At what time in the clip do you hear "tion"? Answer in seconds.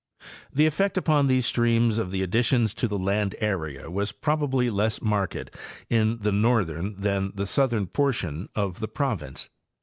8.11-8.49